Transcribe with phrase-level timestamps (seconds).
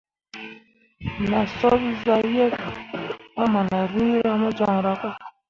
[1.29, 2.53] Na soɓ zah yeb
[3.33, 5.09] pahmanlii mo joŋra ka.